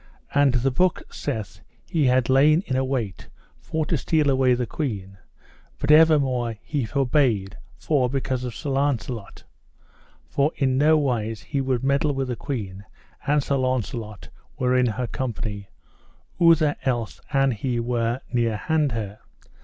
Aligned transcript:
And 0.33 0.55
the 0.55 0.71
book 0.71 1.03
saith 1.13 1.61
he 1.87 2.05
had 2.07 2.27
lain 2.27 2.63
in 2.65 2.75
await 2.75 3.29
for 3.59 3.85
to 3.85 3.95
steal 3.97 4.31
away 4.31 4.55
the 4.55 4.65
queen, 4.65 5.19
but 5.77 5.91
evermore 5.91 6.57
he 6.63 6.85
forbare 6.85 7.49
for 7.77 8.09
because 8.09 8.43
of 8.43 8.55
Sir 8.55 8.71
Launcelot; 8.71 9.43
for 10.27 10.51
in 10.55 10.75
no 10.75 10.97
wise 10.97 11.43
he 11.43 11.61
would 11.61 11.83
meddle 11.83 12.15
with 12.15 12.29
the 12.29 12.35
queen 12.35 12.83
an 13.27 13.41
Sir 13.41 13.57
Launcelot 13.57 14.29
were 14.57 14.75
in 14.75 14.87
her 14.87 15.05
company, 15.05 15.69
outher 16.41 16.75
else 16.83 17.21
an 17.31 17.51
he 17.51 17.79
were 17.79 18.21
near 18.33 18.57
hand 18.57 18.93
her. 18.93 19.19